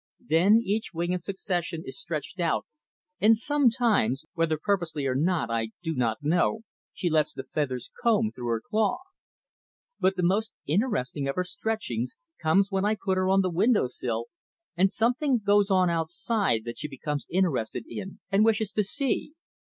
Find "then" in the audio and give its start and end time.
0.27-0.61